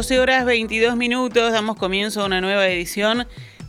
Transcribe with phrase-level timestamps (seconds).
[0.00, 3.26] 12 horas 22 minutos, damos comienzo a una nueva edición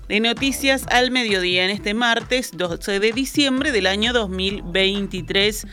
[0.07, 5.67] de Noticias al Mediodía en este martes 12 de diciembre del año 2023.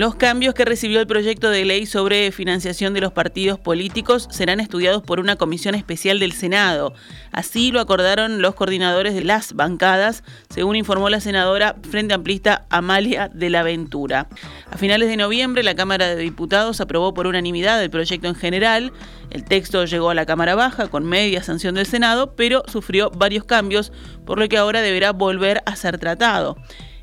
[0.00, 4.58] Los cambios que recibió el proyecto de ley sobre financiación de los partidos políticos serán
[4.58, 6.94] estudiados por una comisión especial del Senado.
[7.32, 13.28] Así lo acordaron los coordinadores de las bancadas, según informó la senadora Frente Amplista Amalia
[13.28, 14.26] de la Ventura.
[14.70, 18.94] A finales de noviembre, la Cámara de Diputados aprobó por unanimidad el proyecto en general.
[19.28, 23.44] El texto llegó a la Cámara Baja con media sanción del Senado, pero sufrió varios
[23.44, 23.92] cambios,
[24.24, 26.56] por lo que ahora deberá volver a ser tratado.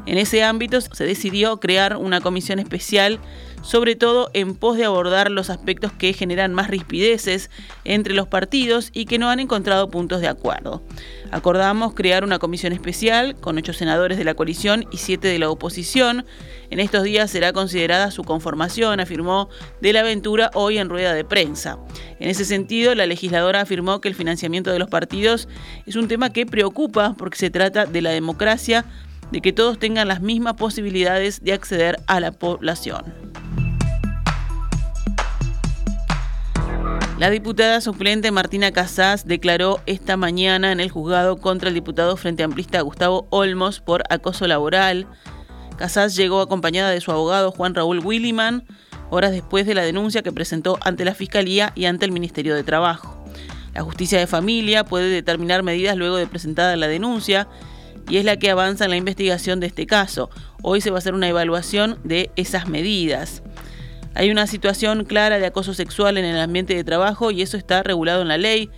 [0.08, 3.20] En ese ámbito se decidió crear una comisión especial,
[3.62, 7.50] sobre todo en pos de abordar los aspectos que generan más rispideces
[7.84, 10.82] entre los partidos y que no han encontrado puntos de acuerdo.
[11.30, 15.50] Acordamos crear una comisión especial con ocho senadores de la coalición y siete de la
[15.50, 16.26] oposición.
[16.70, 19.50] En estos días será considerada su conformación, afirmó
[19.82, 21.80] De la Aventura hoy en rueda de prensa.
[22.22, 25.50] En ese sentido, la legisladora afirmó que el financiamiento de los partidos
[25.86, 28.86] es un tema que preocupa porque se trata de la democracia
[29.32, 33.04] de que todos tengan las mismas posibilidades de acceder a la población.
[37.20, 42.44] La diputada suplente Martina Casás declaró esta mañana en el juzgado contra el diputado frente
[42.44, 45.08] amplista Gustavo Olmos por acoso laboral.
[45.78, 48.66] Casás llegó acompañada de su abogado Juan Raúl Williman
[49.10, 52.64] horas después de la denuncia que presentó ante la Fiscalía y ante el Ministerio de
[52.64, 53.18] Trabajo.
[53.74, 57.48] La justicia de familia puede determinar medidas luego de presentada la denuncia
[58.10, 60.30] y es la que avanza en la investigación de este caso.
[60.62, 63.44] Hoy se va a hacer una evaluación de esas medidas.
[64.16, 67.84] Hay una situación clara de acoso sexual en el ambiente de trabajo y eso está
[67.84, 68.70] regulado en la ley,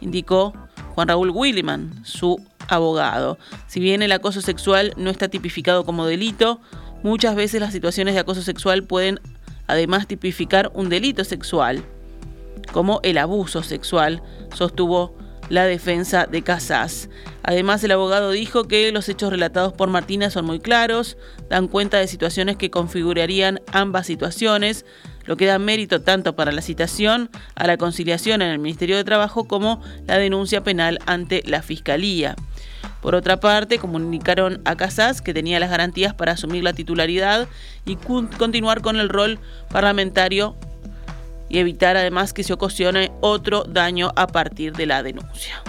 [0.00, 0.54] indicó
[0.94, 3.38] Juan Raúl Williman, su abogado.
[3.66, 6.60] Si bien el acoso sexual no está tipificado como delito,
[7.02, 9.20] muchas veces las situaciones de acoso sexual pueden
[9.66, 11.84] además tipificar un delito sexual,
[12.72, 14.22] como el abuso sexual,
[14.54, 15.15] sostuvo
[15.48, 17.08] la defensa de Casas.
[17.42, 21.16] Además, el abogado dijo que los hechos relatados por Martina son muy claros,
[21.48, 24.84] dan cuenta de situaciones que configurarían ambas situaciones,
[25.24, 29.04] lo que da mérito tanto para la citación a la conciliación en el Ministerio de
[29.04, 32.36] Trabajo como la denuncia penal ante la Fiscalía.
[33.00, 37.48] Por otra parte, comunicaron a Casas que tenía las garantías para asumir la titularidad
[37.84, 39.38] y continuar con el rol
[39.70, 40.56] parlamentario
[41.48, 45.62] y evitar además que se ocasione otro daño a partir de la denuncia.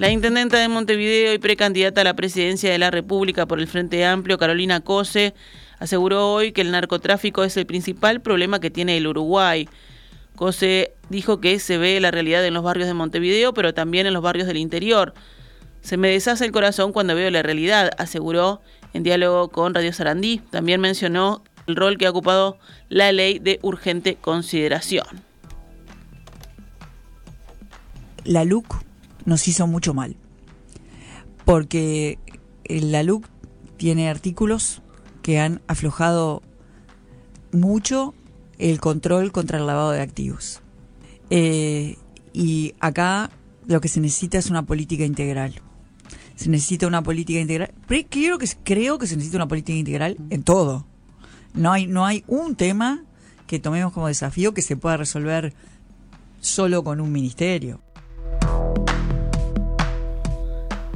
[0.00, 4.06] La intendenta de Montevideo y precandidata a la presidencia de la República por el Frente
[4.06, 5.34] Amplio, Carolina Cose,
[5.78, 9.68] aseguró hoy que el narcotráfico es el principal problema que tiene el Uruguay.
[10.36, 14.14] Cose dijo que se ve la realidad en los barrios de Montevideo, pero también en
[14.14, 15.12] los barrios del interior.
[15.82, 18.62] Se me deshace el corazón cuando veo la realidad, aseguró
[18.92, 20.40] en diálogo con Radio Sarandí.
[20.50, 22.58] También mencionó el rol que ha ocupado
[22.88, 25.06] la ley de urgente consideración.
[28.24, 28.84] La LUC
[29.24, 30.16] nos hizo mucho mal,
[31.44, 32.18] porque
[32.68, 33.26] la LUC
[33.76, 34.82] tiene artículos
[35.22, 36.42] que han aflojado
[37.52, 38.14] mucho
[38.58, 40.60] el control contra el lavado de activos.
[41.30, 41.96] Eh,
[42.32, 43.30] y acá
[43.66, 45.62] lo que se necesita es una política integral
[46.40, 47.70] se necesita una política integral.
[48.08, 50.86] Creo que, creo que se necesita una política integral en todo.
[51.52, 53.04] No hay, no hay un tema
[53.46, 55.52] que tomemos como desafío que se pueda resolver
[56.40, 57.82] solo con un ministerio.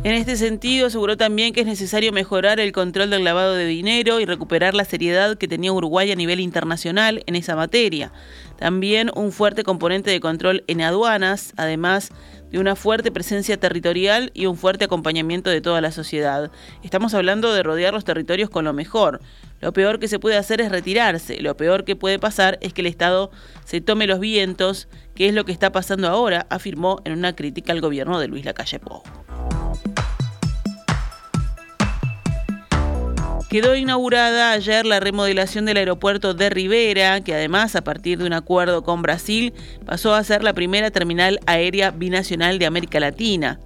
[0.03, 4.21] En este sentido, aseguró también que es necesario mejorar el control del lavado de dinero
[4.21, 8.13] y recuperar la seriedad que tenía Uruguay a nivel internacional en esa materia.
[8.59, 12.13] También un fuerte componente de control en aduanas, además
[12.55, 16.53] de una fuerte presencia territorial y un fuerte acompañamiento de toda la sociedad.
[16.85, 19.21] Estamos hablando de rodear los territorios con lo mejor.
[19.61, 21.41] Lo peor que se puede hacer es retirarse.
[21.41, 23.33] Lo peor que puede pasar es que el Estado
[23.65, 24.87] se tome los vientos,
[25.17, 28.45] que es lo que está pasando ahora, afirmó en una crítica al gobierno de Luis
[28.45, 29.03] Lacalle Pou.
[33.55, 38.33] Quedó inaugurada ayer la remodelación del aeropuerto de Rivera, que además, a partir de un
[38.33, 39.55] acuerdo con Brasil,
[39.87, 43.61] pasó a ser la primera terminal aérea binacional de América Latina.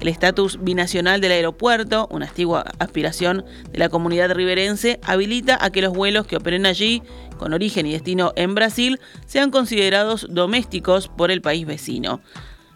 [0.00, 5.82] El estatus binacional del aeropuerto, una antigua aspiración de la comunidad riverense, habilita a que
[5.82, 7.02] los vuelos que operen allí,
[7.36, 12.22] con origen y destino en Brasil, sean considerados domésticos por el país vecino.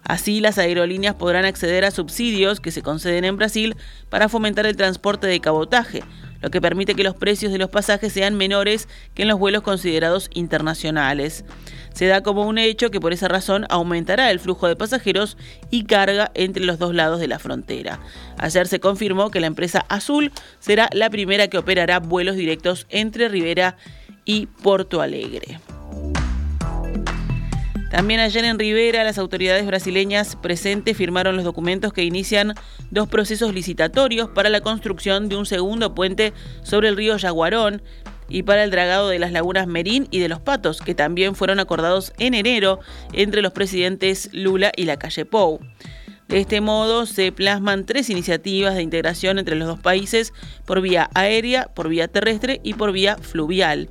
[0.05, 3.77] Así, las aerolíneas podrán acceder a subsidios que se conceden en Brasil
[4.11, 6.03] para fomentar el transporte de cabotaje,
[6.41, 9.63] lo que permite que los precios de los pasajes sean menores que en los vuelos
[9.63, 11.45] considerados internacionales.
[11.95, 15.37] Se da como un hecho que por esa razón aumentará el flujo de pasajeros
[15.71, 18.01] y carga entre los dos lados de la frontera.
[18.39, 23.29] Ayer se confirmó que la empresa Azul será la primera que operará vuelos directos entre
[23.29, 23.77] Rivera
[24.25, 25.59] y Porto Alegre.
[27.91, 32.55] También ayer en Rivera, las autoridades brasileñas presentes firmaron los documentos que inician
[32.93, 36.33] dos procesos licitatorios para la construcción de un segundo puente
[36.63, 37.83] sobre el río Yaguarón
[38.29, 41.59] y para el dragado de las lagunas Merín y de los Patos, que también fueron
[41.59, 42.79] acordados en enero
[43.13, 45.59] entre los presidentes Lula y la calle Pou.
[46.29, 50.33] De este modo se plasman tres iniciativas de integración entre los dos países
[50.65, 53.91] por vía aérea, por vía terrestre y por vía fluvial.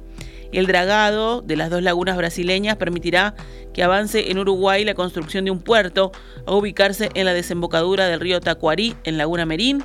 [0.52, 3.36] El dragado de las dos lagunas brasileñas permitirá
[3.74, 6.12] que avance en Uruguay la construcción de un puerto
[6.46, 9.84] a ubicarse en la desembocadura del río Tacuarí, en Laguna Merín,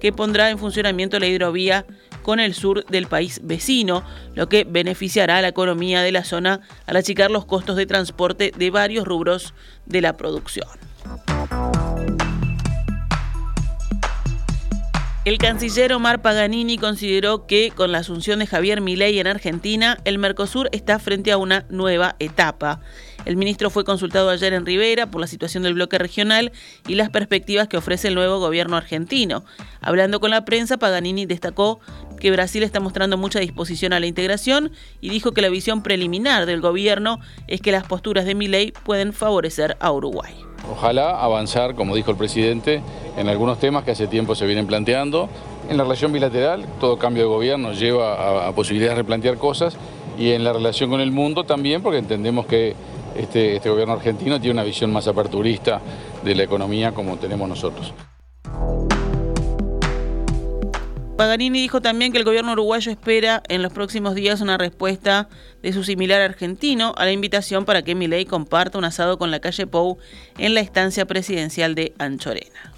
[0.00, 1.86] que pondrá en funcionamiento la hidrovía
[2.22, 4.04] con el sur del país vecino,
[4.34, 8.52] lo que beneficiará a la economía de la zona al achicar los costos de transporte
[8.56, 9.54] de varios rubros
[9.86, 10.68] de la producción.
[15.26, 20.18] El canciller Omar Paganini consideró que con la asunción de Javier Milei en Argentina, el
[20.18, 22.80] Mercosur está frente a una nueva etapa.
[23.24, 26.52] El ministro fue consultado ayer en Rivera por la situación del bloque regional
[26.86, 29.44] y las perspectivas que ofrece el nuevo gobierno argentino.
[29.80, 31.80] Hablando con la prensa, Paganini destacó
[32.20, 34.70] que Brasil está mostrando mucha disposición a la integración
[35.00, 37.18] y dijo que la visión preliminar del gobierno
[37.48, 40.45] es que las posturas de Milei pueden favorecer a Uruguay.
[40.70, 42.82] Ojalá avanzar, como dijo el presidente,
[43.16, 45.28] en algunos temas que hace tiempo se vienen planteando.
[45.68, 49.76] En la relación bilateral, todo cambio de gobierno lleva a, posibilidades de replantear cosas
[50.18, 52.74] y en la relación con el mundo también, porque entendemos que
[53.16, 55.80] este, este gobierno argentino tiene una visión más aperturista
[56.24, 57.92] de la economía como tenemos nosotros.
[61.16, 65.30] Paganini dijo también que el gobierno uruguayo espera en los próximos días una respuesta
[65.62, 69.40] de su similar argentino a la invitación para que Milei comparta un asado con la
[69.40, 69.96] calle Pou
[70.36, 72.74] en la estancia presidencial de Anchorena.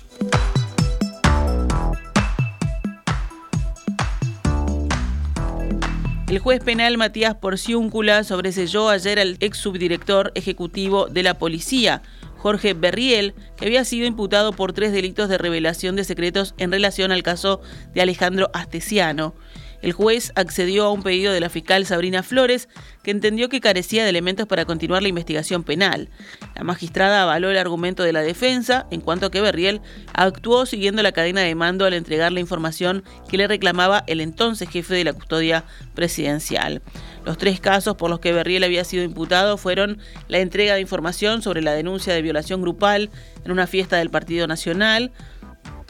[6.29, 12.03] El juez penal Matías Porciúncula sobreselló ayer al ex subdirector ejecutivo de la policía,
[12.39, 17.13] Jorge Berriel, que había sido imputado por tres delitos de revelación de secretos en relación
[17.13, 17.61] al caso
[17.93, 19.35] de Alejandro Astesiano.
[19.81, 22.69] El juez accedió a un pedido de la fiscal Sabrina Flores,
[23.05, 26.09] que entendió que carecía de elementos para continuar la investigación penal.
[26.57, 29.81] La magistrada avaló el argumento de la defensa, en cuanto a que Berriel
[30.15, 34.69] actuó siguiendo la cadena de mando al entregar la información que le reclamaba el entonces
[34.69, 35.65] jefe de la custodia
[35.95, 36.83] presidencial.
[37.29, 39.99] Los tres casos por los que Berriel había sido imputado fueron
[40.29, 43.11] la entrega de información sobre la denuncia de violación grupal
[43.45, 45.13] en una fiesta del Partido Nacional,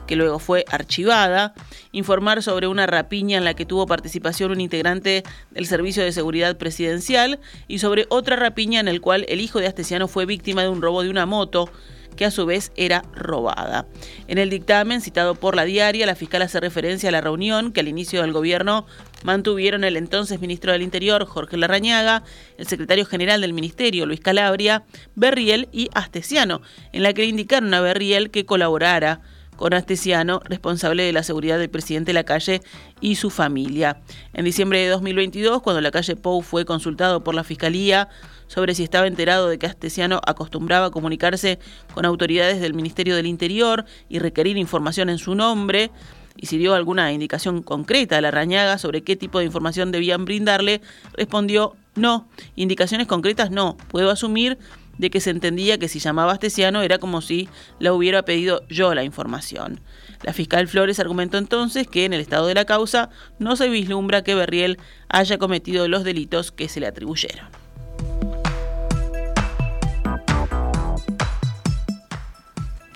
[0.09, 1.55] que luego fue archivada,
[1.93, 6.57] informar sobre una rapiña en la que tuvo participación un integrante del Servicio de Seguridad
[6.57, 7.39] Presidencial
[7.69, 10.83] y sobre otra rapiña en el cual el hijo de Astesiano fue víctima de un
[10.83, 11.71] robo de una moto
[12.19, 13.87] que a su vez era robada.
[14.27, 17.79] En el dictamen citado por la diaria, la fiscal hace referencia a la reunión que
[17.79, 18.87] al inicio del gobierno
[19.23, 22.25] mantuvieron el entonces ministro del Interior, Jorge Larrañaga,
[22.59, 24.83] el secretario general del ministerio, Luis Calabria,
[25.15, 26.61] Berriel y Astesiano,
[26.93, 29.21] en la que indicaron a Berriel que colaborara
[29.59, 32.63] con Astesiano, responsable de la seguridad del presidente Lacalle
[33.01, 34.01] y su familia.
[34.33, 38.09] En diciembre de 2022, cuando Lacalle Pou fue consultado por la Fiscalía
[38.47, 41.59] sobre si estaba enterado de que Astesiano acostumbraba comunicarse
[41.93, 45.91] con autoridades del Ministerio del Interior y requerir información en su nombre,
[46.37, 50.25] y si dio alguna indicación concreta a la Rañaga sobre qué tipo de información debían
[50.25, 50.81] brindarle,
[51.15, 54.57] respondió no, indicaciones concretas no, puedo asumir
[54.99, 58.63] de que se entendía que si llamaba a Astesiano era como si la hubiera pedido
[58.69, 59.81] yo la información.
[60.23, 64.23] La fiscal Flores argumentó entonces que en el estado de la causa no se vislumbra
[64.23, 64.79] que Berriel
[65.09, 67.47] haya cometido los delitos que se le atribuyeron.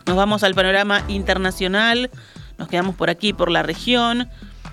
[0.06, 2.10] Nos vamos al panorama internacional,
[2.58, 4.28] nos quedamos por aquí, por la región.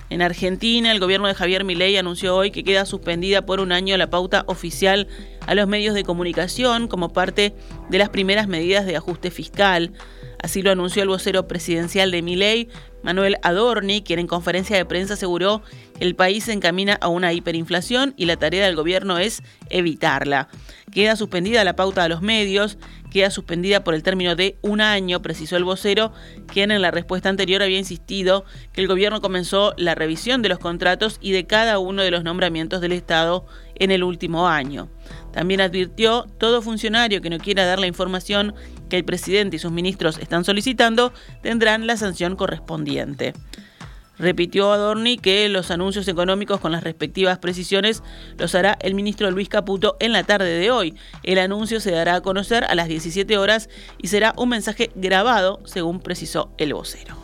[0.09, 3.95] En Argentina, el gobierno de Javier Milei anunció hoy que queda suspendida por un año
[3.95, 5.07] la pauta oficial
[5.49, 7.55] a los medios de comunicación como parte
[7.89, 9.91] de las primeras medidas de ajuste fiscal.
[10.43, 12.69] Así lo anunció el vocero presidencial de Milei,
[13.01, 15.63] Manuel Adorni, quien en conferencia de prensa aseguró
[15.97, 19.41] que el país se encamina a una hiperinflación y la tarea del gobierno es
[19.71, 20.49] evitarla.
[20.91, 22.77] Queda suspendida la pauta a los medios,
[23.09, 26.13] queda suspendida por el término de un año, precisó el vocero,
[26.47, 30.59] quien en la respuesta anterior había insistido que el gobierno comenzó la revisión de los
[30.59, 34.89] contratos y de cada uno de los nombramientos del Estado en el último año.
[35.31, 38.53] También advirtió, todo funcionario que no quiera dar la información
[38.89, 43.33] que el presidente y sus ministros están solicitando tendrán la sanción correspondiente.
[44.19, 48.03] Repitió Adorni que los anuncios económicos con las respectivas precisiones
[48.37, 50.93] los hará el ministro Luis Caputo en la tarde de hoy.
[51.23, 55.61] El anuncio se dará a conocer a las 17 horas y será un mensaje grabado,
[55.63, 57.15] según precisó el vocero.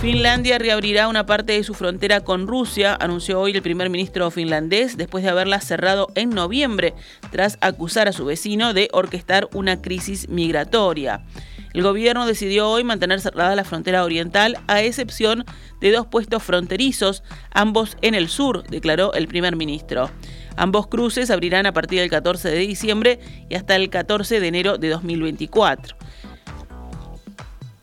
[0.00, 4.96] Finlandia reabrirá una parte de su frontera con Rusia, anunció hoy el primer ministro finlandés,
[4.96, 6.94] después de haberla cerrado en noviembre,
[7.32, 11.24] tras acusar a su vecino de orquestar una crisis migratoria.
[11.74, 15.44] El gobierno decidió hoy mantener cerrada la frontera oriental, a excepción
[15.80, 17.22] de dos puestos fronterizos,
[17.52, 20.10] ambos en el sur, declaró el primer ministro.
[20.56, 24.78] Ambos cruces abrirán a partir del 14 de diciembre y hasta el 14 de enero
[24.78, 25.96] de 2024.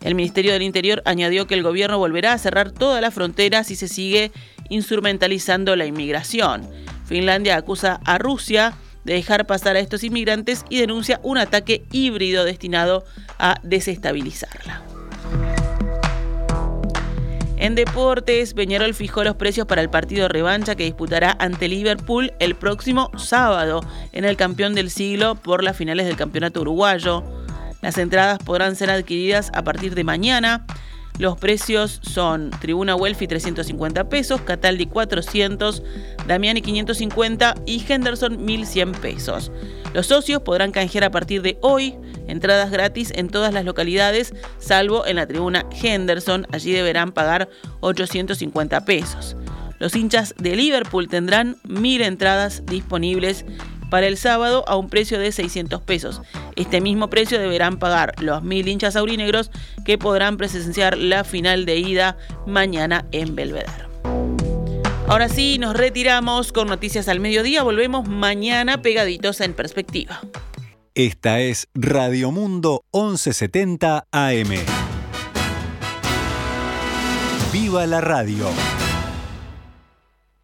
[0.01, 3.75] El Ministerio del Interior añadió que el gobierno volverá a cerrar toda la frontera si
[3.75, 4.32] se sigue
[4.70, 6.70] instrumentalizando la inmigración.
[7.06, 8.74] Finlandia acusa a Rusia
[9.06, 13.06] de dejar pasar a estos inmigrantes y denuncia un ataque híbrido destinado
[13.40, 14.82] a desestabilizarla.
[17.58, 22.56] En deportes, Peñarol fijó los precios para el partido revancha que disputará ante Liverpool el
[22.56, 23.82] próximo sábado
[24.12, 27.24] en el campeón del siglo por las finales del campeonato uruguayo.
[27.82, 30.66] Las entradas podrán ser adquiridas a partir de mañana
[31.17, 35.81] los precios son Tribuna Welfi 350 pesos, Cataldi 400,
[36.27, 39.51] Damiani 550 y Henderson 1100 pesos.
[39.93, 41.95] Los socios podrán canjear a partir de hoy
[42.27, 46.48] entradas gratis en todas las localidades, salvo en la tribuna Henderson.
[46.51, 47.48] Allí deberán pagar
[47.79, 49.38] 850 pesos.
[49.79, 53.45] Los hinchas de Liverpool tendrán 1000 entradas disponibles
[53.89, 56.22] para el sábado a un precio de 600 pesos.
[56.56, 59.51] Este mismo precio deberán pagar los mil hinchas aurinegros
[59.86, 63.86] que podrán presenciar la final de ida mañana en Belvedere.
[65.08, 67.62] Ahora sí, nos retiramos con noticias al mediodía.
[67.62, 70.20] Volvemos mañana pegaditos en perspectiva.
[70.96, 74.50] Esta es Radio Mundo 1170 AM.
[77.51, 78.48] ¡Viva la radio!